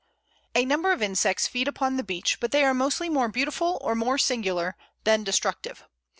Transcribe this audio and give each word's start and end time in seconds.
A 0.55 0.65
number 0.65 0.91
of 0.91 1.03
insects 1.03 1.45
feed 1.45 1.67
upon 1.67 1.95
the 1.95 2.03
Beech, 2.03 2.39
but 2.39 2.49
they 2.51 2.63
are 2.63 2.73
mostly 2.73 3.07
more 3.07 3.27
beautiful 3.29 3.77
or 3.81 3.93
more 3.93 4.17
singular 4.17 4.75
than 5.03 5.23
destructive. 5.23 5.83